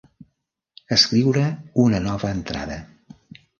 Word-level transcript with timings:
Escriure 0.97 1.45
una 1.85 2.01
nova 2.07 2.35
entrada. 2.39 2.83